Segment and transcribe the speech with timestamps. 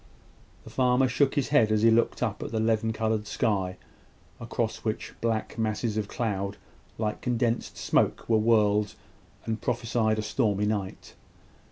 [0.63, 3.77] The farmer shook his head as he looked up at the leaden coloured sky,
[4.39, 6.57] across which black masses of cloud,
[6.97, 8.95] like condensed smoke, were whirled,
[9.45, 11.13] and prophesied a stormy night.